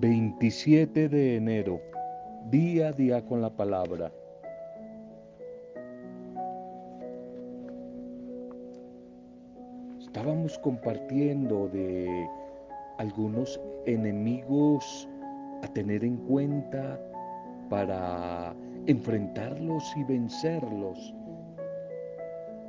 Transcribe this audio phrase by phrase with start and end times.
[0.00, 1.80] 27 de enero,
[2.50, 4.12] día a día con la palabra.
[9.98, 12.28] Estábamos compartiendo de
[12.98, 15.08] algunos enemigos
[15.64, 17.00] a tener en cuenta
[17.68, 18.54] para
[18.86, 21.12] enfrentarlos y vencerlos.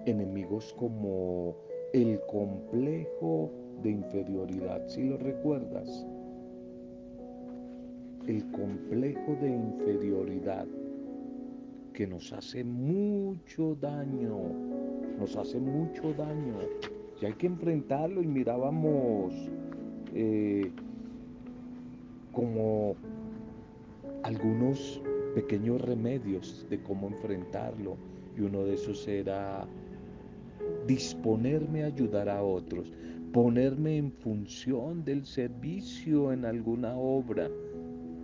[0.08, 1.56] Enemigos como
[1.94, 3.52] el complejo
[3.84, 6.08] de inferioridad, si lo recuerdas
[8.30, 10.68] el complejo de inferioridad
[11.94, 14.38] que nos hace mucho daño,
[15.18, 16.54] nos hace mucho daño.
[17.20, 19.34] Y hay que enfrentarlo y mirábamos
[20.14, 20.72] eh,
[22.32, 22.96] como
[24.22, 25.02] algunos
[25.34, 27.98] pequeños remedios de cómo enfrentarlo.
[28.38, 29.68] Y uno de esos era
[30.86, 32.94] disponerme a ayudar a otros,
[33.34, 37.50] ponerme en función del servicio en alguna obra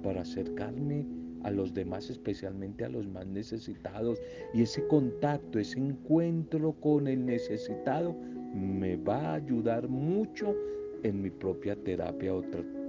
[0.05, 1.03] para acercarme
[1.43, 4.21] a los demás, especialmente a los más necesitados.
[4.53, 8.15] Y ese contacto, ese encuentro con el necesitado
[8.53, 10.55] me va a ayudar mucho
[11.01, 12.43] en mi propia terapia o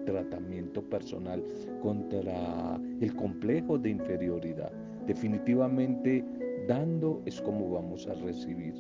[0.05, 1.42] tratamiento personal
[1.81, 4.70] contra el complejo de inferioridad.
[5.06, 6.22] Definitivamente,
[6.69, 8.75] dando es como vamos a recibir.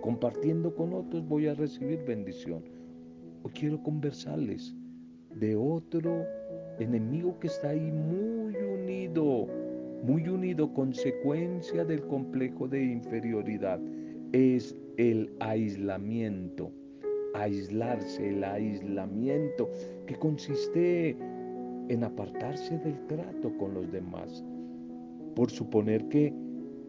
[0.00, 2.64] Compartiendo con otros voy a recibir bendición.
[3.44, 4.74] Hoy quiero conversarles
[5.36, 6.26] de otro
[6.80, 9.46] enemigo que está ahí muy unido,
[10.02, 13.80] muy unido, consecuencia del complejo de inferioridad,
[14.32, 16.70] es el aislamiento.
[17.34, 19.70] Aislarse, el aislamiento,
[20.06, 21.10] que consiste
[21.88, 24.44] en apartarse del trato con los demás,
[25.34, 26.32] por suponer que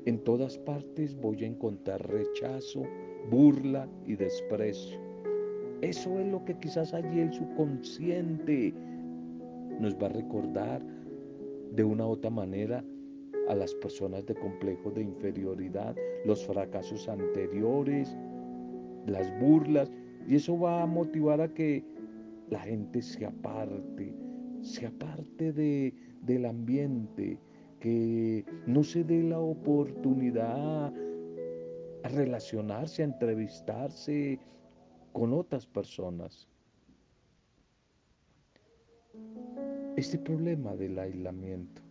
[0.05, 2.83] en todas partes voy a encontrar rechazo,
[3.29, 4.97] burla y desprecio.
[5.81, 8.73] Eso es lo que quizás allí el subconsciente
[9.79, 10.81] nos va a recordar
[11.71, 12.83] de una u otra manera
[13.47, 15.95] a las personas de complejo de inferioridad,
[16.25, 18.15] los fracasos anteriores,
[19.07, 19.91] las burlas,
[20.27, 21.83] y eso va a motivar a que
[22.49, 24.13] la gente se aparte,
[24.61, 27.39] se aparte de, del ambiente,
[27.79, 30.93] que no se dé la oportunidad
[32.03, 34.39] a relacionarse, a entrevistarse
[35.13, 36.47] con otras personas.
[39.99, 41.81] Este problema del aislamiento,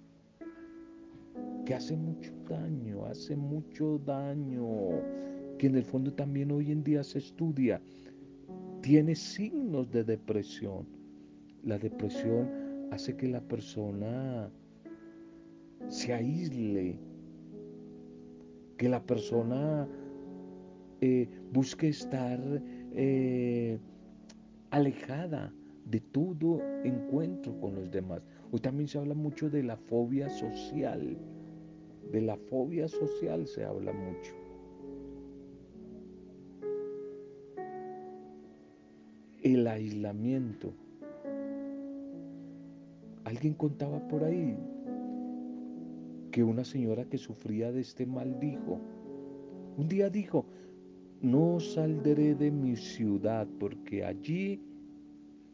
[1.67, 4.67] que hace mucho daño, hace mucho daño,
[5.59, 7.83] que en el fondo también hoy en día se estudia,
[8.81, 10.87] tiene signos de depresión.
[11.63, 12.49] La depresión
[12.91, 14.51] hace que la persona
[15.89, 16.99] se aísle,
[18.79, 19.87] que la persona
[21.03, 22.41] eh, busque estar
[22.95, 23.79] eh,
[24.71, 25.53] alejada
[25.91, 28.23] de todo encuentro con los demás.
[28.53, 31.17] Hoy también se habla mucho de la fobia social.
[32.13, 34.33] De la fobia social se habla mucho.
[39.43, 40.73] El aislamiento.
[43.25, 44.57] Alguien contaba por ahí
[46.31, 48.79] que una señora que sufría de este mal dijo,
[49.77, 50.45] un día dijo,
[51.21, 54.61] no saldré de mi ciudad porque allí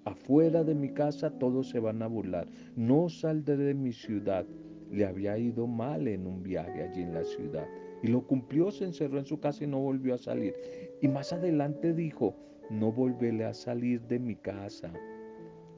[0.04, 2.46] Afuera de mi casa todos se van a burlar.
[2.76, 4.44] No saldré de mi ciudad.
[4.90, 7.66] Le había ido mal en un viaje allí en la ciudad.
[8.02, 10.54] Y lo cumplió, se encerró en su casa y no volvió a salir.
[11.00, 12.36] Y más adelante dijo,
[12.68, 14.92] no volveré a salir de mi casa.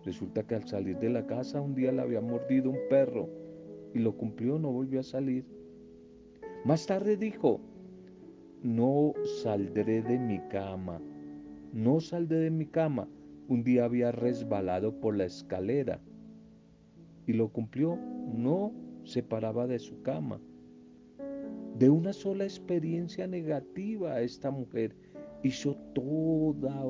[0.04, 3.28] Resulta que al salir de la casa un día le había mordido un perro
[3.94, 5.44] y lo cumplió, no volvió a salir.
[6.64, 7.60] Más tarde dijo,
[8.62, 11.00] no saldré de mi cama,
[11.72, 13.08] no saldré de mi cama
[13.48, 16.00] un día había resbalado por la escalera
[17.26, 18.72] y lo cumplió, no
[19.04, 20.40] se paraba de su cama.
[21.78, 24.96] De una sola experiencia negativa esta mujer
[25.42, 26.84] hizo toda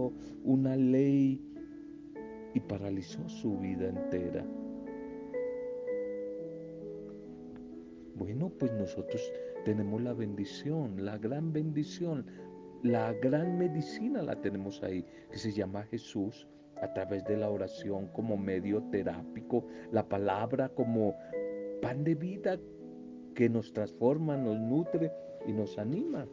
[0.44, 1.42] una ley
[2.54, 4.46] y paralizó su vida entera.
[8.14, 9.20] Bueno, pues nosotros
[9.64, 12.24] tenemos la bendición, la gran bendición
[12.82, 16.46] la gran medicina la tenemos ahí, que se llama Jesús,
[16.80, 21.14] a través de la oración como medio terápico, la palabra como
[21.80, 22.58] pan de vida
[23.34, 25.12] que nos transforma, nos nutre
[25.46, 26.26] y nos anima.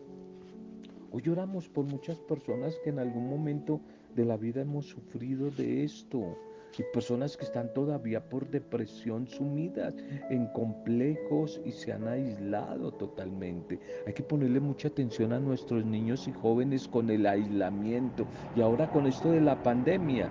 [1.11, 3.81] Hoy oramos por muchas personas que en algún momento
[4.15, 6.37] de la vida hemos sufrido de esto
[6.79, 9.95] y personas que están todavía por depresión sumidas
[10.29, 13.79] en complejos y se han aislado totalmente.
[14.07, 18.25] Hay que ponerle mucha atención a nuestros niños y jóvenes con el aislamiento
[18.55, 20.29] y ahora con esto de la pandemia.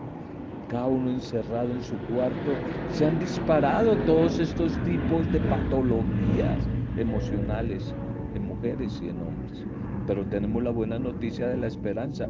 [0.68, 2.52] cada uno encerrado en su cuarto,
[2.92, 6.66] se han disparado todos estos tipos de patologías
[6.96, 7.94] emocionales
[8.34, 9.64] en mujeres y en hombres.
[10.06, 12.28] Pero tenemos la buena noticia de la esperanza,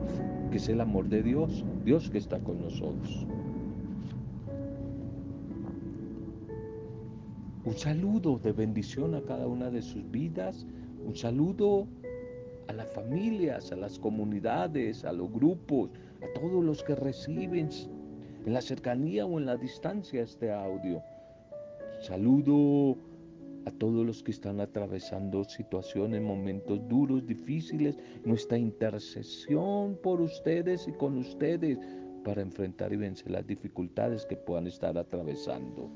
[0.50, 3.26] que es el amor de Dios, Dios que está con nosotros.
[7.64, 10.66] Un saludo de bendición a cada una de sus vidas,
[11.06, 11.86] un saludo
[12.66, 17.70] a las familias, a las comunidades, a los grupos, a todos los que reciben
[18.44, 21.00] en la cercanía o en la distancia este audio.
[22.00, 22.96] Saludo
[23.64, 30.92] a todos los que están atravesando situaciones, momentos duros, difíciles, nuestra intercesión por ustedes y
[30.94, 31.78] con ustedes
[32.24, 35.88] para enfrentar y vencer las dificultades que puedan estar atravesando.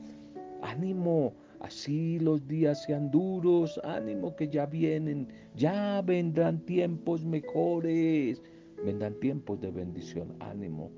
[0.62, 8.42] Ánimo, así los días sean duros, ánimo que ya vienen, ya vendrán tiempos mejores,
[8.84, 10.90] vendrán tiempos de bendición, ánimo.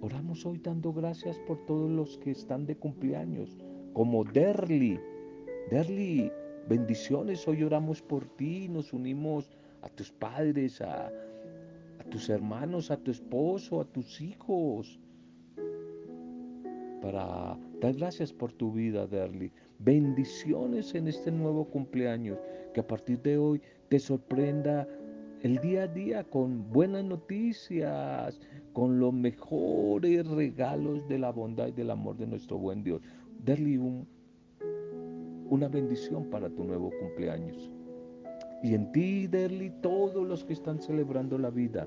[0.00, 3.56] Oramos hoy dando gracias por todos los que están de cumpleaños,
[3.94, 5.00] como Derly.
[5.70, 6.30] Derly,
[6.68, 9.50] bendiciones, hoy oramos por ti, nos unimos
[9.82, 11.12] a tus padres, a,
[12.10, 14.98] tus hermanos, a tu esposo, a tus hijos,
[17.02, 19.52] para dar gracias por tu vida, Derly.
[19.78, 22.38] Bendiciones en este nuevo cumpleaños,
[22.74, 24.86] que a partir de hoy te sorprenda
[25.42, 28.40] el día a día con buenas noticias,
[28.72, 33.00] con los mejores regalos de la bondad y del amor de nuestro buen Dios.
[33.44, 33.78] Darle
[35.48, 37.70] una bendición para tu nuevo cumpleaños.
[38.64, 41.86] Y en ti, Derly, todos los que están celebrando la vida,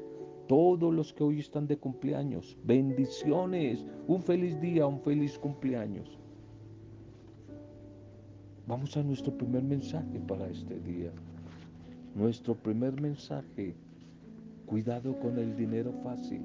[0.51, 6.19] todos los que hoy están de cumpleaños, bendiciones, un feliz día, un feliz cumpleaños.
[8.67, 11.13] Vamos a nuestro primer mensaje para este día.
[12.15, 13.75] Nuestro primer mensaje,
[14.65, 16.41] cuidado con el dinero fácil.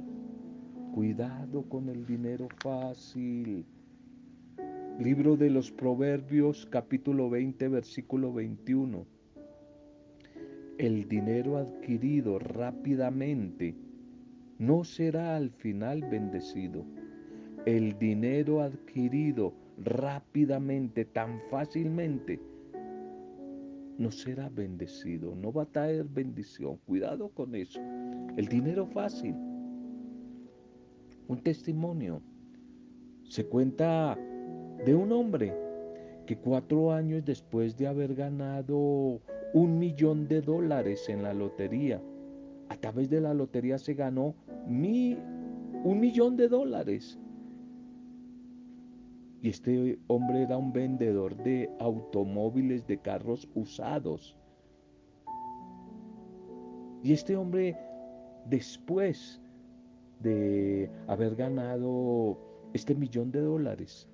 [0.94, 3.66] Cuidado con el dinero fácil.
[5.00, 9.04] Libro de los Proverbios capítulo 20 versículo 21.
[10.78, 13.74] El dinero adquirido rápidamente
[14.58, 16.84] no será al final bendecido.
[17.64, 22.40] El dinero adquirido rápidamente, tan fácilmente,
[23.98, 26.78] no será bendecido, no va a traer bendición.
[26.86, 27.80] Cuidado con eso.
[28.36, 29.34] El dinero fácil.
[31.28, 32.22] Un testimonio.
[33.24, 34.16] Se cuenta
[34.84, 35.52] de un hombre
[36.26, 39.20] que cuatro años después de haber ganado
[39.54, 42.00] un millón de dólares en la lotería,
[42.68, 44.34] a través de la lotería se ganó
[44.66, 47.18] un millón de dólares.
[49.42, 54.36] Y este hombre era un vendedor de automóviles, de carros usados.
[57.02, 57.76] Y este hombre,
[58.46, 59.40] después
[60.20, 62.38] de haber ganado
[62.72, 64.08] este millón de dólares,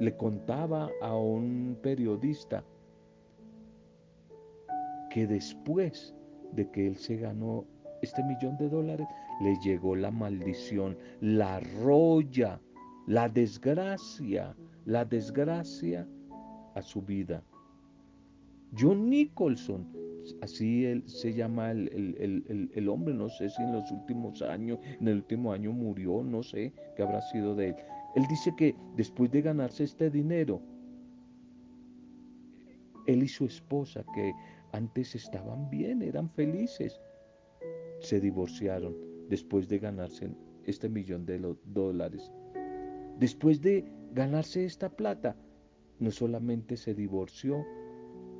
[0.00, 2.64] le contaba a un periodista
[5.10, 6.14] que después
[6.54, 7.64] de que él se ganó
[8.02, 9.06] este millón de dólares,
[9.42, 12.60] le llegó la maldición, la roya
[13.06, 14.56] la desgracia,
[14.86, 16.08] la desgracia
[16.74, 17.42] a su vida.
[18.76, 19.86] John Nicholson,
[20.40, 25.16] así él, se llama el, hombre, no sé si en los últimos años, en el
[25.16, 27.76] último año murió, no sé qué habrá sido de él.
[28.16, 30.60] Él dice que después de ganarse este dinero,
[33.06, 34.32] él y su esposa, que
[34.74, 37.00] antes estaban bien, eran felices,
[38.00, 38.96] se divorciaron
[39.28, 40.28] después de ganarse
[40.64, 42.32] este millón de dólares.
[43.20, 45.36] Después de ganarse esta plata,
[46.00, 47.64] no solamente se divorció,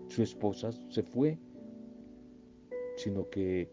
[0.09, 1.39] su esposa se fue,
[2.97, 3.71] sino que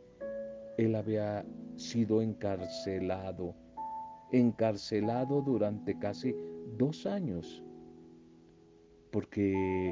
[0.77, 1.43] él había
[1.77, 3.55] sido encarcelado,
[4.31, 6.35] encarcelado durante casi
[6.77, 7.63] dos años,
[9.11, 9.91] porque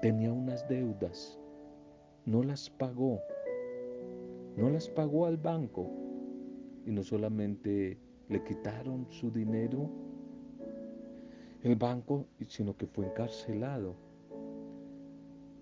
[0.00, 1.38] tenía unas deudas,
[2.24, 3.20] no las pagó,
[4.56, 5.90] no las pagó al banco
[6.86, 9.90] y no solamente le quitaron su dinero
[11.62, 13.96] el banco, sino que fue encarcelado.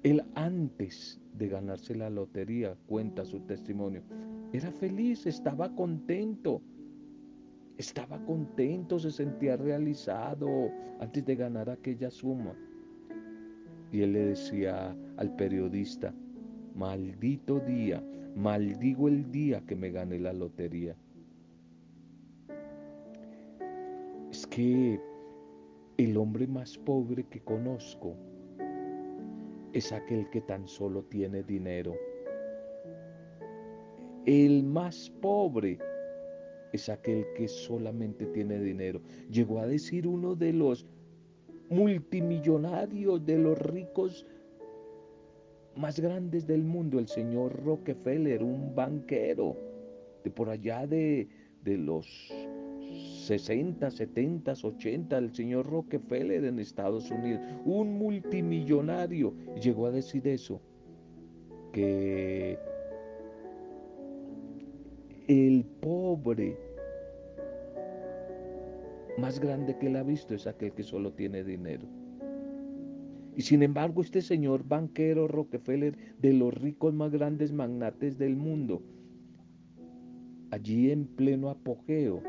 [0.02, 4.02] Él antes de ganarse la lotería, cuenta su testimonio,
[4.52, 6.62] era feliz, estaba contento,
[7.76, 12.54] estaba contento, se sentía realizado antes de ganar aquella suma.
[13.92, 16.12] Y él le decía al periodista,
[16.74, 18.02] maldito día,
[18.34, 20.96] maldigo el día que me gané la lotería.
[24.36, 25.00] es que
[25.96, 28.14] el hombre más pobre que conozco
[29.72, 31.94] es aquel que tan solo tiene dinero.
[34.26, 35.78] El más pobre
[36.74, 39.00] es aquel que solamente tiene dinero.
[39.30, 40.84] Llegó a decir uno de los
[41.70, 44.26] multimillonarios, de los ricos
[45.76, 49.56] más grandes del mundo, el señor Rockefeller, un banquero
[50.24, 51.28] de por allá de,
[51.62, 52.06] de los
[53.26, 60.60] 60, 70, 80, el señor Rockefeller en Estados Unidos, un multimillonario, llegó a decir eso,
[61.72, 62.58] que
[65.28, 66.65] el pobre
[69.18, 71.86] más grande que él ha visto es aquel que solo tiene dinero.
[73.36, 78.82] Y sin embargo, este señor banquero Rockefeller, de los ricos más grandes magnates del mundo,
[80.50, 82.22] allí en pleno apogeo,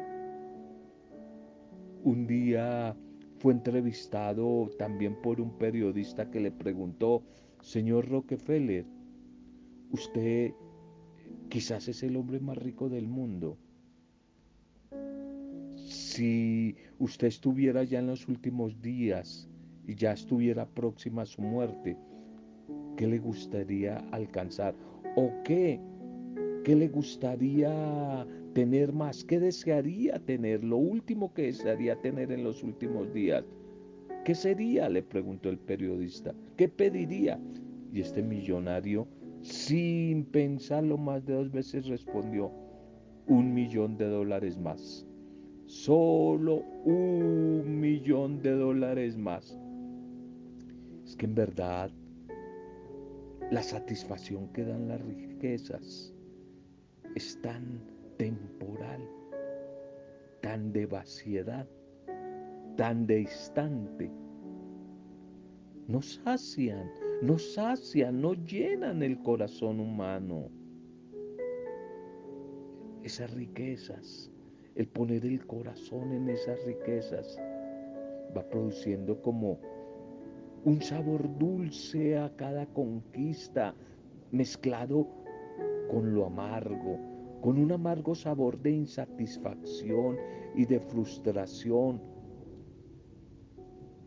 [2.03, 2.95] un día
[3.39, 7.23] fue entrevistado también por un periodista que le preguntó,
[7.61, 8.85] señor Rockefeller,
[9.91, 10.53] usted
[11.49, 13.57] quizás es el hombre más rico del mundo.
[15.87, 19.47] Si usted estuviera ya en los últimos días
[19.87, 21.95] y ya estuviera próxima a su muerte,
[22.97, 24.75] ¿qué le gustaría alcanzar?
[25.15, 25.79] ¿O qué?
[26.65, 29.23] ¿Qué le gustaría tener más?
[29.23, 30.61] ¿Qué desearía tener?
[30.61, 33.45] Lo último que desearía tener en los últimos días.
[34.25, 34.89] ¿Qué sería?
[34.89, 36.35] le preguntó el periodista.
[36.57, 37.39] ¿Qué pediría?
[37.93, 39.07] Y este millonario
[39.39, 42.51] sin pensarlo más de dos veces respondió,
[43.27, 45.06] un millón de dólares más.
[45.67, 49.59] Solo un millón de dólares más.
[51.05, 51.91] Es que en verdad
[53.51, 56.13] la satisfacción que dan las riquezas
[57.15, 57.81] es tan
[58.15, 59.01] temporal,
[60.41, 61.67] tan de vaciedad,
[62.77, 64.09] tan de instante.
[65.89, 66.89] Nos sacian,
[67.21, 70.49] no sacian, no llenan el corazón humano.
[73.03, 74.31] Esas riquezas,
[74.77, 77.37] el poner el corazón en esas riquezas,
[78.35, 79.59] va produciendo como
[80.65, 83.73] un sabor dulce a cada conquista,
[84.31, 85.07] mezclado
[85.89, 86.99] con lo amargo,
[87.41, 90.17] con un amargo sabor de insatisfacción
[90.55, 91.99] y de frustración,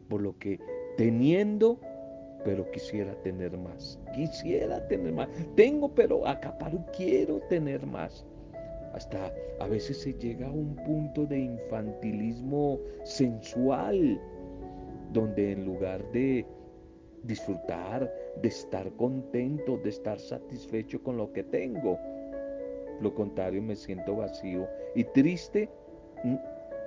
[0.08, 0.60] por lo que
[0.96, 1.80] teniendo
[2.44, 3.98] pero quisiera tener más.
[4.14, 5.28] Quisiera tener más.
[5.56, 8.26] Tengo, pero acaparo, quiero tener más.
[8.92, 14.20] Hasta a veces se llega a un punto de infantilismo sensual,
[15.12, 16.44] donde en lugar de
[17.24, 21.98] disfrutar, de estar contento, de estar satisfecho con lo que tengo,
[23.00, 25.68] lo contrario me siento vacío y triste,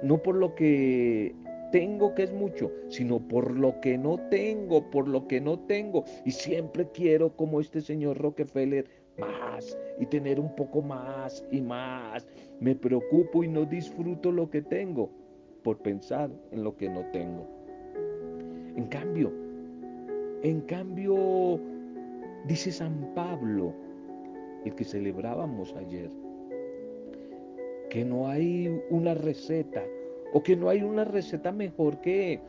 [0.02, 1.34] no por lo que
[1.72, 6.04] tengo que es mucho, sino por lo que no tengo, por lo que no tengo.
[6.24, 8.86] Y siempre quiero, como este señor Rockefeller,
[9.18, 12.28] más y tener un poco más y más.
[12.60, 15.10] Me preocupo y no disfruto lo que tengo
[15.64, 17.48] por pensar en lo que no tengo.
[18.76, 19.32] En cambio,
[20.42, 21.60] en cambio,
[22.48, 23.74] dice San Pablo,
[24.66, 26.10] el que celebrábamos ayer,
[27.90, 29.84] que no hay una receta
[30.34, 32.42] o que no hay una receta mejor que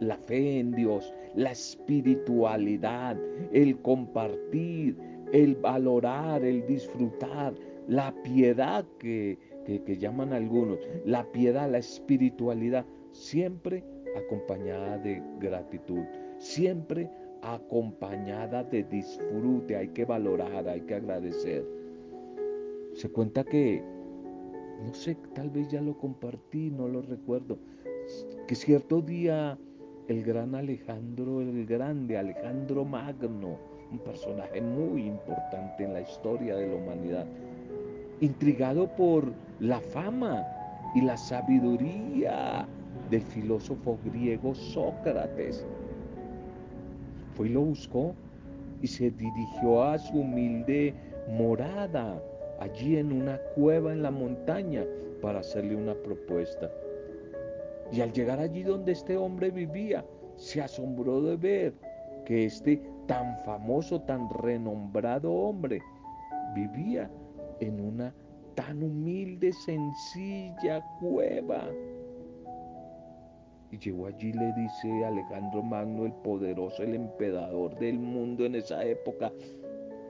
[0.00, 3.16] la fe en Dios, la espiritualidad,
[3.52, 4.96] el compartir,
[5.32, 7.54] el valorar, el disfrutar,
[7.88, 13.82] la piedad que, que, llaman algunos, la piedad, la espiritualidad, siempre
[14.16, 16.04] acompañada de gratitud,
[16.38, 17.10] siempre
[17.42, 21.66] acompañada de disfrute, hay que valorar, hay que agradecer.
[22.94, 23.82] Se cuenta que
[24.84, 27.58] no sé, tal vez ya lo compartí, no lo recuerdo,
[28.46, 29.58] que cierto día
[30.08, 33.58] el gran Alejandro el Grande, Alejandro Magno,
[33.92, 37.26] un personaje muy importante en la historia de la humanidad,
[38.20, 40.44] intrigado por la fama
[40.94, 42.66] y la sabiduría
[43.10, 45.66] del filósofo griego Sócrates,
[47.34, 48.14] fue y lo buscó
[48.80, 50.94] y se dirigió a su humilde
[51.28, 52.20] morada
[52.60, 54.84] allí en una cueva en la montaña
[55.20, 56.70] para hacerle una propuesta.
[57.92, 60.04] Y al llegar allí donde este hombre vivía,
[60.36, 61.74] se asombró de ver
[62.24, 65.80] que este tan famoso, tan renombrado hombre
[66.54, 67.10] vivía
[67.60, 68.14] en una
[68.54, 71.64] tan humilde, sencilla cueva.
[73.70, 78.84] Y llegó allí, le dice Alejandro Magno, el poderoso, el emperador del mundo en esa
[78.84, 79.32] época,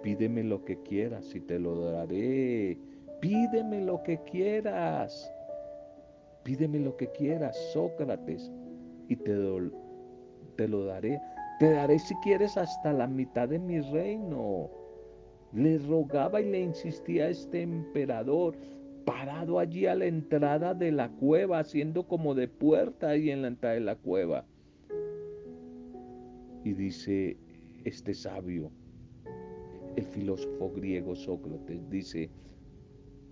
[0.02, 2.76] Pídeme lo que quieras y te lo daré.
[3.20, 5.32] Pídeme lo que quieras.
[6.42, 8.50] Pídeme lo que quieras, Sócrates,
[9.08, 9.32] y te,
[10.56, 11.20] te lo daré.
[11.58, 14.70] Te daré si quieres hasta la mitad de mi reino.
[15.52, 18.56] Le rogaba y le insistía a este emperador,
[19.04, 23.48] parado allí a la entrada de la cueva, haciendo como de puerta ahí en la
[23.48, 24.46] entrada de la cueva.
[26.64, 27.36] Y dice
[27.84, 28.70] este sabio,
[29.96, 32.30] el filósofo griego Sócrates, dice,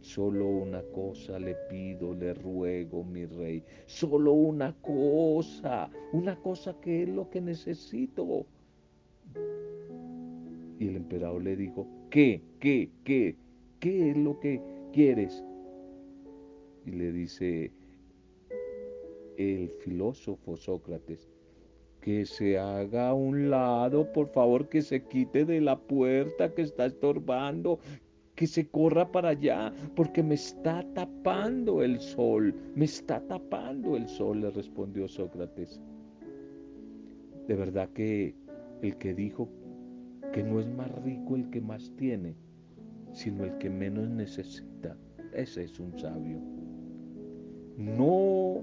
[0.01, 3.63] Solo una cosa le pido, le ruego, mi rey.
[3.87, 8.47] Solo una cosa, una cosa que es lo que necesito.
[10.79, 12.43] Y el emperador le dijo, ¿qué?
[12.59, 12.91] ¿Qué?
[13.05, 13.37] ¿Qué?
[13.79, 15.45] ¿Qué es lo que quieres?
[16.87, 17.71] Y le dice
[19.37, 21.29] el filósofo Sócrates,
[22.01, 26.63] que se haga a un lado, por favor, que se quite de la puerta que
[26.63, 27.79] está estorbando,
[28.41, 34.09] que se corra para allá, porque me está tapando el sol, me está tapando el
[34.09, 35.79] sol, le respondió Sócrates.
[37.47, 38.35] De verdad que
[38.81, 39.51] el que dijo
[40.33, 42.35] que no es más rico el que más tiene,
[43.13, 44.97] sino el que menos necesita,
[45.35, 46.39] ese es un sabio.
[47.77, 48.63] No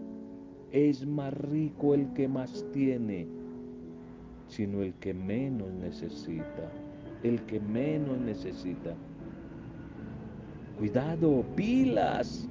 [0.72, 3.28] es más rico el que más tiene,
[4.48, 6.72] sino el que menos necesita,
[7.22, 8.96] el que menos necesita.
[10.78, 12.48] Cuidado, pilas.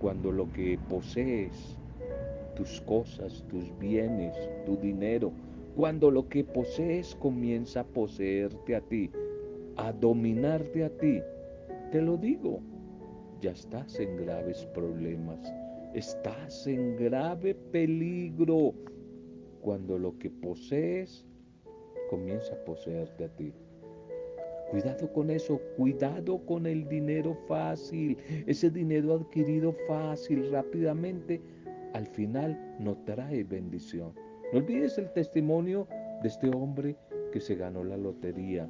[0.00, 1.78] Cuando lo que posees,
[2.56, 5.30] tus cosas, tus bienes, tu dinero,
[5.76, 9.10] cuando lo que posees comienza a poseerte a ti,
[9.76, 11.20] a dominarte a ti,
[11.92, 12.60] te lo digo,
[13.42, 15.52] ya estás en graves problemas,
[15.92, 18.72] estás en grave peligro
[19.60, 21.26] cuando lo que posees
[22.08, 23.52] comienza a poseerte a ti.
[24.70, 31.40] Cuidado con eso, cuidado con el dinero fácil, ese dinero adquirido fácil, rápidamente,
[31.94, 34.12] al final no trae bendición.
[34.52, 35.88] No olvides el testimonio
[36.22, 36.96] de este hombre
[37.32, 38.68] que se ganó la lotería.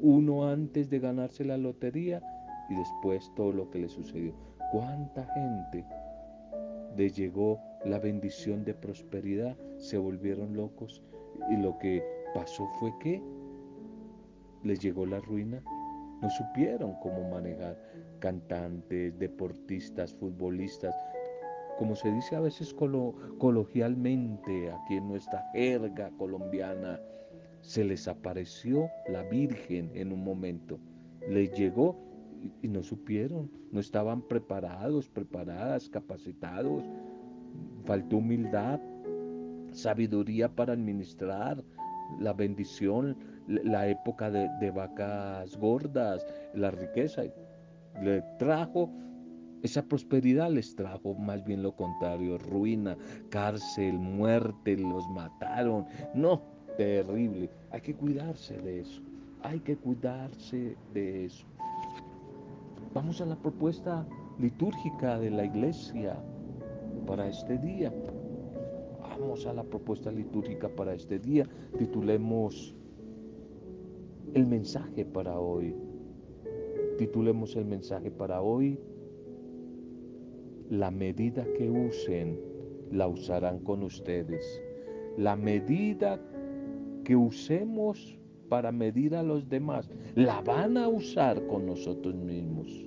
[0.00, 2.20] Uno antes de ganarse la lotería
[2.68, 4.34] y después todo lo que le sucedió.
[4.72, 5.84] ¿Cuánta gente
[6.96, 9.56] le llegó la bendición de prosperidad?
[9.76, 11.02] Se volvieron locos
[11.50, 12.02] y lo que
[12.34, 13.22] pasó fue que
[14.62, 15.62] les llegó la ruina,
[16.20, 17.76] no supieron cómo manejar
[18.18, 20.94] cantantes, deportistas, futbolistas,
[21.78, 27.00] como se dice a veces coloquialmente aquí en nuestra jerga colombiana,
[27.60, 30.78] se les apareció la Virgen en un momento,
[31.28, 31.96] les llegó
[32.62, 36.84] y no supieron, no estaban preparados, preparadas, capacitados,
[37.84, 38.80] faltó humildad,
[39.72, 41.62] sabiduría para administrar
[42.18, 43.16] la bendición,
[43.48, 47.22] la época de, vacas gordas, la riqueza.
[48.02, 48.90] Le trajo
[49.62, 52.96] esa prosperidad les trajo más bien lo contrario, ruina,
[53.28, 55.84] cárcel, muerte, los mataron.
[56.14, 56.42] No,
[56.76, 57.50] terrible.
[57.72, 59.02] Hay que cuidarse de eso.
[59.42, 61.44] Hay que cuidarse de eso.
[62.94, 64.06] Vamos a la propuesta
[64.38, 66.16] litúrgica de la iglesia
[67.06, 67.92] para este día.
[69.00, 71.44] Vamos a la propuesta litúrgica para este día.
[71.76, 72.76] Titulemos
[74.34, 75.74] el mensaje para hoy.
[76.98, 78.78] Titulemos el mensaje para hoy.
[80.70, 82.38] La medida que usen,
[82.90, 84.60] la usarán con ustedes.
[85.16, 86.20] La medida
[87.04, 92.86] que usemos para medir a los demás, la van a usar con nosotros mismos.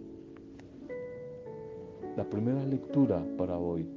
[2.18, 3.88] La primera lectura para hoy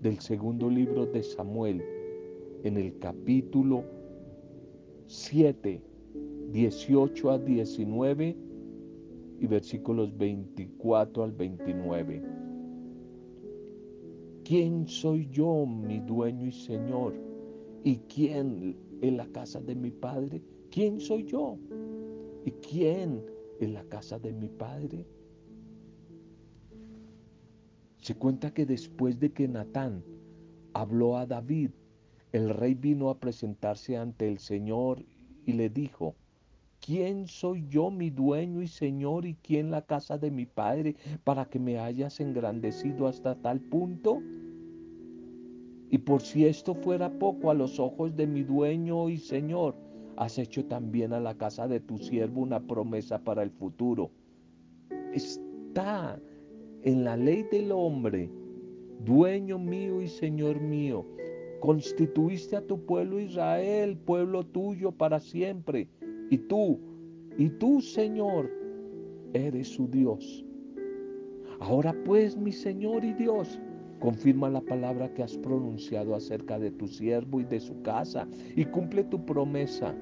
[0.00, 1.82] del segundo libro de Samuel
[2.64, 3.84] en el capítulo
[5.10, 5.82] 7,
[6.52, 8.36] 18 a 19
[9.40, 12.22] y versículos 24 al 29.
[14.44, 17.14] ¿Quién soy yo, mi dueño y Señor?
[17.82, 20.42] ¿Y quién en la casa de mi Padre?
[20.70, 21.58] ¿Quién soy yo?
[22.44, 23.20] ¿Y quién
[23.58, 25.04] en la casa de mi Padre?
[28.00, 30.04] Se cuenta que después de que Natán
[30.72, 31.70] habló a David
[32.32, 35.04] el rey vino a presentarse ante el Señor
[35.46, 36.14] y le dijo,
[36.80, 41.44] ¿quién soy yo, mi dueño y Señor, y quién la casa de mi Padre, para
[41.44, 44.22] que me hayas engrandecido hasta tal punto?
[45.90, 49.74] Y por si esto fuera poco a los ojos de mi dueño y Señor,
[50.16, 54.10] has hecho también a la casa de tu siervo una promesa para el futuro.
[55.12, 56.20] Está
[56.82, 58.30] en la ley del hombre,
[59.04, 61.04] dueño mío y Señor mío,
[61.60, 65.88] Constituiste a tu pueblo Israel, pueblo tuyo para siempre.
[66.30, 66.80] Y tú,
[67.36, 68.50] y tú, Señor,
[69.34, 70.44] eres su Dios.
[71.60, 73.60] Ahora pues, mi Señor y Dios,
[74.00, 78.64] confirma la palabra que has pronunciado acerca de tu siervo y de su casa y
[78.64, 79.94] cumple tu promesa.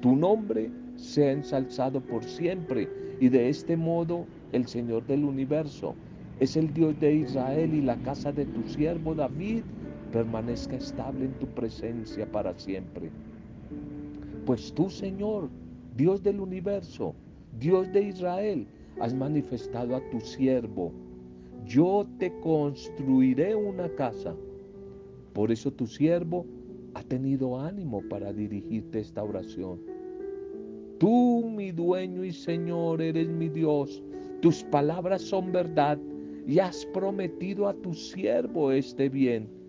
[0.00, 2.88] Tu nombre sea ensalzado por siempre.
[3.20, 5.94] Y de este modo el Señor del universo
[6.40, 9.62] es el Dios de Israel y la casa de tu siervo David
[10.12, 13.10] permanezca estable en tu presencia para siempre.
[14.46, 15.48] Pues tú, Señor,
[15.96, 17.14] Dios del universo,
[17.58, 18.66] Dios de Israel,
[19.00, 20.92] has manifestado a tu siervo.
[21.66, 24.34] Yo te construiré una casa.
[25.32, 26.46] Por eso tu siervo
[26.94, 29.78] ha tenido ánimo para dirigirte esta oración.
[30.98, 34.02] Tú, mi dueño y Señor, eres mi Dios.
[34.42, 35.98] Tus palabras son verdad
[36.46, 39.59] y has prometido a tu siervo este bien.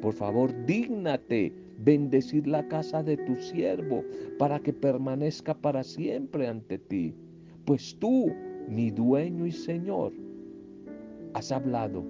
[0.00, 4.04] Por favor, dígnate bendecir la casa de tu siervo
[4.38, 7.14] para que permanezca para siempre ante ti.
[7.64, 8.32] Pues tú,
[8.68, 10.12] mi dueño y Señor,
[11.34, 12.04] has hablado.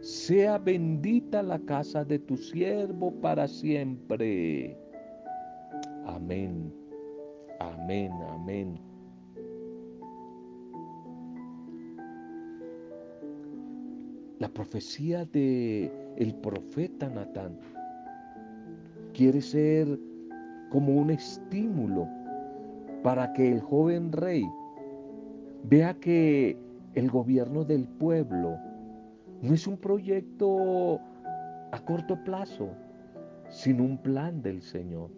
[0.00, 4.76] Sea bendita la casa de tu siervo para siempre.
[6.04, 6.72] Amén.
[7.58, 8.85] Amén, amén.
[14.38, 17.58] La profecía de el profeta Natán
[19.14, 19.98] quiere ser
[20.70, 22.06] como un estímulo
[23.02, 24.44] para que el joven rey
[25.64, 26.54] vea que
[26.94, 28.58] el gobierno del pueblo
[29.40, 31.00] no es un proyecto
[31.72, 32.68] a corto plazo,
[33.48, 35.10] sino un plan del Señor.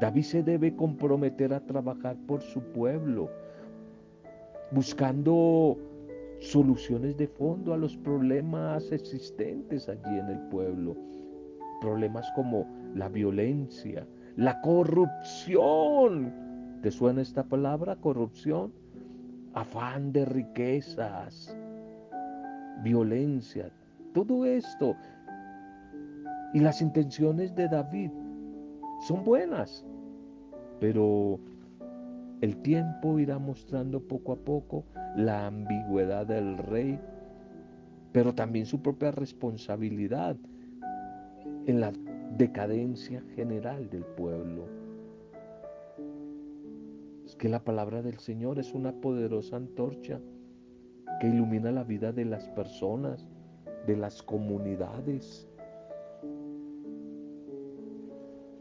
[0.00, 3.28] David se debe comprometer a trabajar por su pueblo,
[4.70, 5.76] buscando
[6.40, 10.96] soluciones de fondo a los problemas existentes allí en el pueblo.
[11.80, 16.32] Problemas como la violencia, la corrupción.
[16.82, 18.72] ¿Te suena esta palabra, corrupción?
[19.54, 21.56] Afán de riquezas,
[22.82, 23.70] violencia,
[24.14, 24.94] todo esto.
[26.54, 28.10] Y las intenciones de David
[29.06, 29.84] son buenas,
[30.80, 31.38] pero
[32.40, 34.84] el tiempo irá mostrando poco a poco
[35.16, 36.98] la ambigüedad del rey,
[38.12, 40.36] pero también su propia responsabilidad
[41.66, 41.92] en la
[42.36, 44.66] decadencia general del pueblo.
[47.26, 50.20] Es que la palabra del Señor es una poderosa antorcha
[51.20, 53.28] que ilumina la vida de las personas,
[53.86, 55.48] de las comunidades.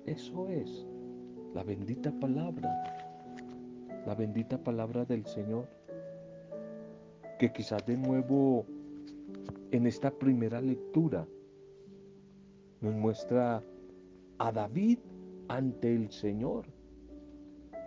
[0.05, 0.85] Eso es
[1.53, 2.96] la bendita palabra,
[4.07, 5.67] la bendita palabra del Señor,
[7.37, 8.65] que quizás de nuevo
[9.71, 11.27] en esta primera lectura
[12.79, 13.61] nos muestra
[14.37, 14.99] a David
[15.49, 16.67] ante el Señor.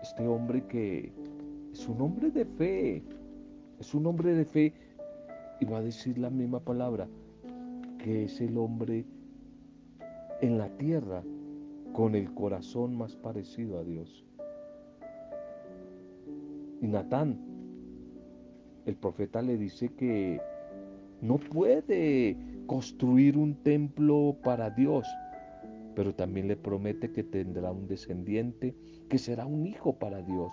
[0.02, 1.10] Este hombre que
[1.72, 3.02] es un hombre de fe,
[3.78, 4.74] es un hombre de fe
[5.58, 7.08] y va a decir la misma palabra,
[7.96, 9.06] que es el hombre
[10.42, 11.22] en la tierra
[11.94, 14.26] con el corazón más parecido a Dios.
[16.80, 17.38] Y Natán,
[18.86, 20.40] el profeta le dice que
[21.20, 25.06] no puede construir un templo para Dios,
[25.94, 28.74] pero también le promete que tendrá un descendiente
[29.08, 30.52] que será un hijo para Dios.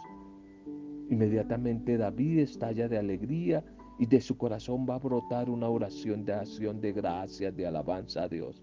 [1.10, 3.64] Inmediatamente David estalla de alegría
[4.00, 8.24] y de su corazón va a brotar una oración de acción de gracias, de alabanza
[8.24, 8.62] a Dios.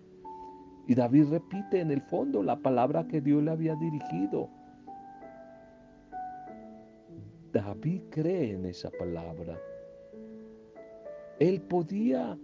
[0.87, 4.51] Y David repite en el fondo la palabra que Dios le había dirigido.
[7.55, 9.57] David cree en esa palabra.
[11.39, 12.37] Él podía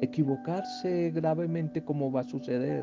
[0.00, 2.82] equivocarse gravemente como va a suceder,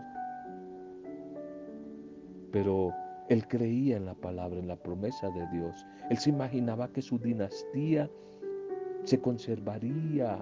[2.51, 2.93] pero
[3.29, 5.87] él creía en la palabra, en la promesa de Dios.
[6.11, 8.07] Él se imaginaba que su dinastía
[9.03, 10.37] se conservaría.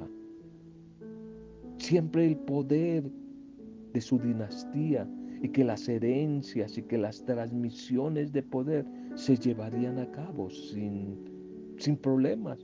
[1.77, 3.09] Siempre el poder
[3.93, 5.07] de su dinastía
[5.41, 11.28] y que las herencias y que las transmisiones de poder se llevarían a cabo sin,
[11.79, 12.59] sin problemas.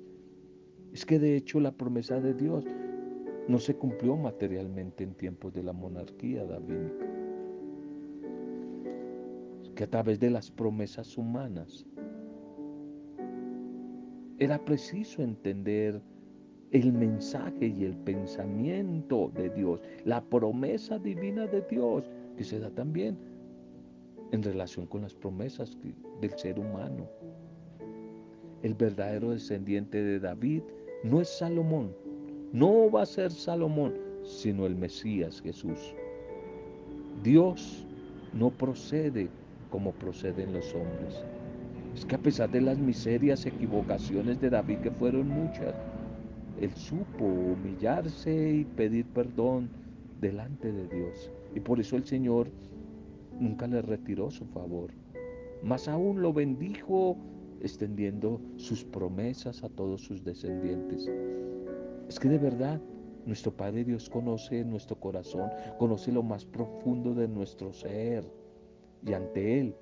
[0.94, 2.66] Es que de hecho la promesa de Dios
[3.48, 7.06] no se cumplió materialmente en tiempos de la monarquía davídica
[9.76, 11.86] que a través de las promesas humanas
[14.40, 16.02] era preciso entender
[16.72, 22.70] el mensaje y el pensamiento de Dios, la promesa divina de Dios, que se da
[22.70, 23.18] también
[24.32, 25.78] en relación con las promesas
[26.20, 27.08] del ser humano.
[28.66, 30.64] El verdadero descendiente de David
[31.04, 31.92] no es Salomón,
[32.52, 35.94] no va a ser Salomón, sino el Mesías Jesús.
[37.22, 37.86] Dios
[38.34, 39.30] no procede
[39.70, 41.24] como proceden los hombres.
[41.94, 45.76] Es que a pesar de las miserias, equivocaciones de David, que fueron muchas,
[46.60, 49.70] él supo humillarse y pedir perdón
[50.20, 51.30] delante de Dios.
[51.54, 52.48] Y por eso el Señor
[53.40, 54.90] nunca le retiró su favor.
[55.62, 57.16] Más aún lo bendijo
[57.66, 61.10] extendiendo sus promesas a todos sus descendientes.
[62.08, 62.80] Es que de verdad
[63.26, 65.50] nuestro Padre Dios conoce nuestro corazón,
[65.80, 68.24] conoce lo más profundo de nuestro ser
[69.04, 69.76] y ante Él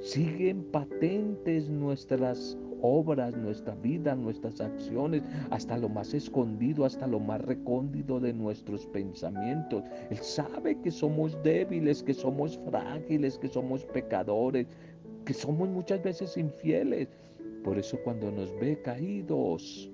[0.00, 7.42] siguen patentes nuestras obras, nuestra vida, nuestras acciones, hasta lo más escondido, hasta lo más
[7.42, 9.84] recóndito de nuestros pensamientos.
[10.10, 14.66] Él sabe que somos débiles, que somos frágiles, que somos pecadores,
[15.32, 17.08] somos muchas veces infieles.
[17.64, 19.90] Por eso cuando nos ve caídos,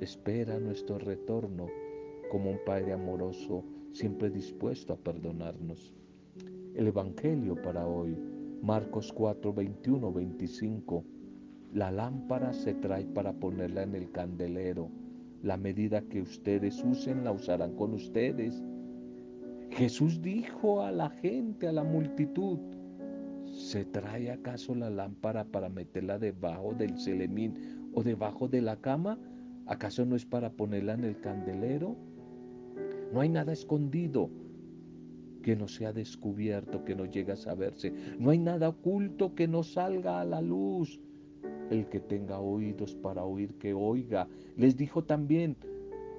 [0.00, 1.66] espera nuestro retorno
[2.30, 5.94] como un Padre amoroso, siempre dispuesto a perdonarnos.
[6.74, 8.16] El Evangelio para hoy,
[8.62, 11.04] Marcos 4, 21, 25.
[11.74, 14.88] La lámpara se trae para ponerla en el candelero.
[15.42, 18.62] La medida que ustedes usen la usarán con ustedes.
[19.70, 22.58] Jesús dijo a la gente, a la multitud,
[23.58, 29.18] ¿se trae acaso la lámpara para meterla debajo del celemín o debajo de la cama?
[29.66, 31.96] ¿Acaso no es para ponerla en el candelero?
[33.12, 34.30] No hay nada escondido
[35.42, 37.92] que no sea descubierto, que no llegue a saberse.
[38.18, 41.00] No hay nada oculto que no salga a la luz.
[41.70, 44.28] El que tenga oídos para oír, que oiga.
[44.56, 45.56] Les dijo también,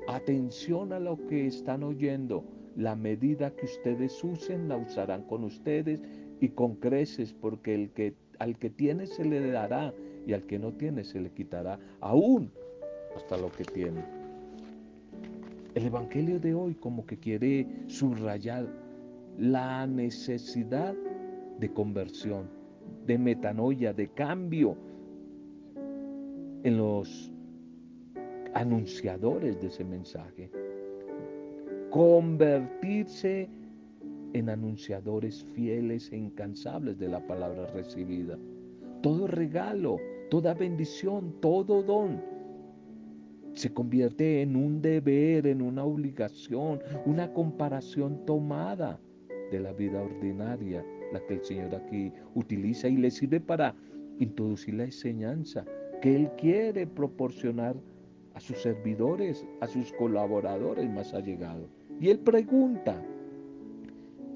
[0.10, 2.44] atención a lo que están oyendo.
[2.76, 6.02] La medida que ustedes usen la usarán con ustedes
[6.42, 9.94] y con creces, porque el que, al que tiene se le dará
[10.26, 12.52] y al que no tiene se le quitará aún
[13.16, 14.04] hasta lo que tiene.
[15.76, 18.68] El Evangelio de hoy como que quiere subrayar
[19.38, 20.96] la necesidad
[21.60, 22.50] de conversión,
[23.06, 24.76] de metanoia, de cambio
[26.64, 27.32] en los
[28.54, 30.50] anunciadores de ese mensaje.
[31.90, 33.50] Convertirse
[34.34, 38.38] en anunciadores fieles e incansables de la palabra recibida.
[39.02, 39.98] Todo regalo,
[40.30, 42.22] toda bendición, todo don
[43.54, 49.00] se convierte en un deber, en una obligación, una comparación tomada
[49.52, 53.76] de la vida ordinaria, la que el Señor aquí utiliza y le sirve para
[54.20, 55.66] introducir la enseñanza
[56.02, 57.76] que Él quiere proporcionar
[58.34, 61.70] a sus servidores, a sus colaboradores más allegados.
[62.00, 63.04] Y Él pregunta,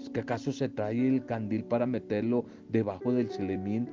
[0.03, 3.87] ¿es que acaso se trae el candil para meterlo debajo del celemín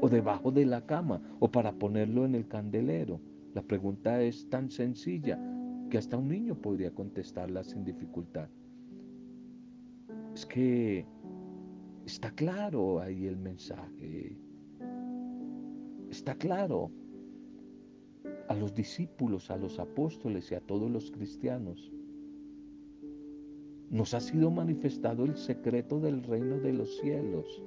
[0.00, 3.20] o debajo de la cama o para ponerlo en el candelero?
[3.54, 5.38] La pregunta es tan sencilla
[5.88, 8.48] que hasta un niño podría contestarla sin dificultad.
[10.34, 11.06] Es que
[12.04, 14.36] está claro ahí el mensaje.
[16.10, 16.90] Está claro
[18.48, 21.92] a los discípulos, a los apóstoles y a todos los cristianos.
[23.92, 27.62] Nos ha sido manifestado el secreto del reino de los cielos.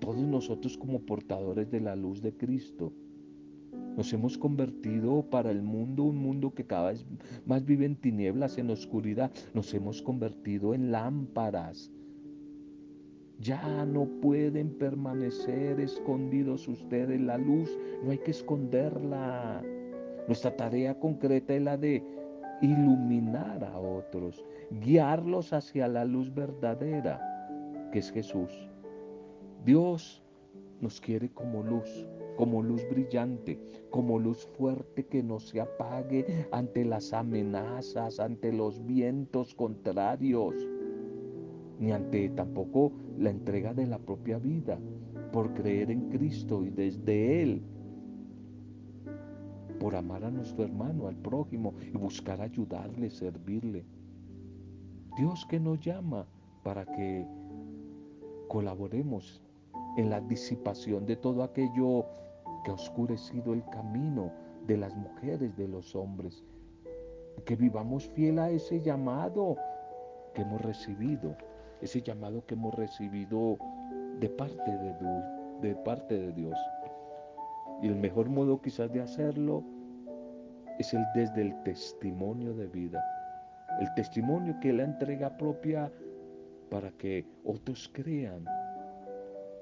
[0.00, 2.92] Todos nosotros como portadores de la luz de Cristo
[3.96, 7.06] nos hemos convertido para el mundo, un mundo que cada vez
[7.46, 9.30] más vive en tinieblas, en oscuridad.
[9.54, 11.92] Nos hemos convertido en lámparas.
[13.38, 17.20] Ya no pueden permanecer escondidos ustedes.
[17.20, 17.70] La luz
[18.04, 19.62] no hay que esconderla.
[20.26, 22.04] Nuestra tarea concreta es la de
[22.60, 27.20] iluminar a otros, guiarlos hacia la luz verdadera,
[27.92, 28.68] que es Jesús.
[29.64, 30.22] Dios
[30.80, 32.06] nos quiere como luz
[32.38, 33.58] como luz brillante,
[33.90, 40.54] como luz fuerte que no se apague ante las amenazas, ante los vientos contrarios,
[41.80, 44.78] ni ante tampoco la entrega de la propia vida
[45.32, 47.62] por creer en Cristo y desde Él,
[49.78, 53.84] por amar a nuestro hermano, al prójimo y buscar ayudarle, servirle.
[55.16, 56.26] Dios que nos llama
[56.62, 57.26] para que
[58.48, 59.40] colaboremos
[59.96, 62.04] en la disipación de todo aquello
[62.64, 64.32] que ha oscurecido el camino
[64.66, 66.44] de las mujeres, de los hombres.
[67.44, 69.56] Que vivamos fiel a ese llamado
[70.34, 71.36] que hemos recibido,
[71.80, 73.58] ese llamado que hemos recibido
[74.20, 74.94] de parte de
[75.60, 76.56] de parte de Dios.
[77.82, 79.64] Y el mejor modo quizás de hacerlo
[80.78, 83.04] es el desde el testimonio de vida.
[83.80, 85.92] El testimonio que la entrega propia
[86.70, 88.44] para que otros crean.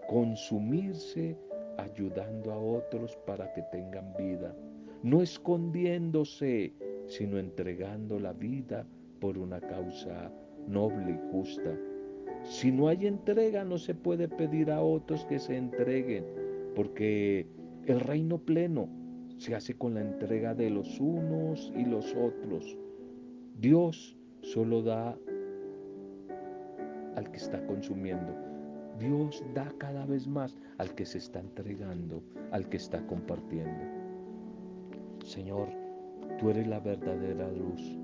[0.09, 1.37] Consumirse
[1.79, 4.55] ayudando a otros para que tengan vida,
[5.03, 6.73] no escondiéndose,
[7.07, 8.87] sino entregando la vida
[9.21, 10.31] por una causa
[10.67, 11.77] noble y justa.
[12.45, 16.25] Si no hay entrega, no se puede pedir a otros que se entreguen,
[16.75, 17.47] porque
[17.87, 18.89] el reino pleno
[19.39, 22.77] se hace con la entrega de los unos y los otros.
[23.61, 25.17] Dios solo da
[27.17, 28.35] al que está consumiendo.
[28.99, 33.85] Dios da cada vez más al que se está entregando, al que está compartiendo.
[35.25, 35.69] Señor,
[36.39, 37.99] tú eres la verdadera luz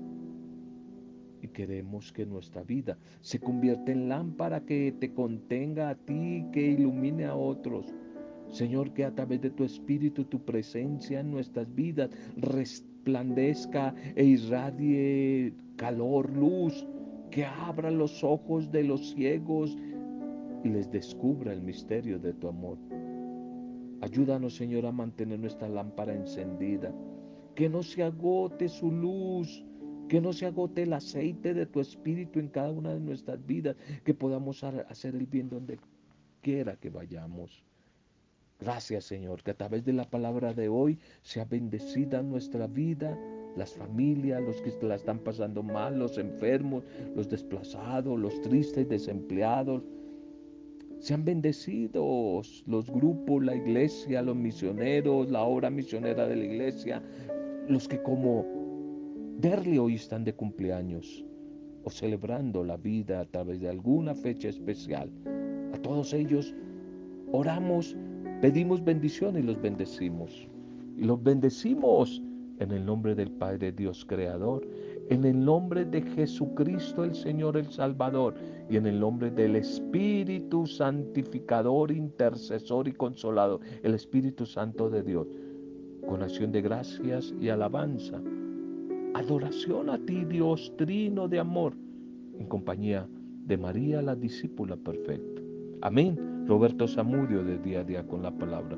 [1.41, 6.61] y queremos que nuestra vida se convierta en lámpara que te contenga a ti, que
[6.61, 7.93] ilumine a otros.
[8.49, 15.53] Señor, que a través de tu espíritu, tu presencia en nuestras vidas resplandezca e irradie
[15.75, 16.87] calor, luz,
[17.31, 19.75] que abra los ojos de los ciegos
[20.63, 22.77] y les descubra el misterio de tu amor.
[24.01, 26.93] Ayúdanos, Señor, a mantener nuestra lámpara encendida,
[27.55, 29.65] que no se agote su luz,
[30.07, 33.77] que no se agote el aceite de tu espíritu en cada una de nuestras vidas,
[34.03, 35.79] que podamos hacer el bien donde
[36.41, 37.63] quiera que vayamos.
[38.63, 43.19] Gracias Señor, que a través de la palabra de hoy sea bendecida nuestra vida,
[43.57, 49.83] las familias, los que la están pasando mal, los enfermos, los desplazados, los tristes, desempleados,
[50.99, 57.03] sean bendecidos los grupos, la iglesia, los misioneros, la obra misionera de la iglesia,
[57.67, 58.45] los que como
[59.39, 61.25] verle hoy están de cumpleaños
[61.83, 65.11] o celebrando la vida a través de alguna fecha especial.
[65.73, 66.55] A todos ellos
[67.33, 67.97] oramos,
[68.43, 70.49] pedimos bendición y los bendecimos.
[70.97, 72.21] Y los bendecimos
[72.59, 74.67] en el nombre del Padre Dios Creador
[75.09, 78.35] en el nombre de Jesucristo el Señor el Salvador
[78.69, 85.25] y en el nombre del Espíritu Santificador, intercesor y consolador, el Espíritu Santo de Dios,
[86.05, 88.21] con acción de gracias y alabanza.
[89.13, 91.75] Adoración a ti, Dios trino de amor,
[92.37, 93.07] en compañía
[93.45, 95.41] de María, la discípula perfecta.
[95.81, 96.32] Amén.
[96.47, 98.77] Roberto Zamudio de día a día con la palabra.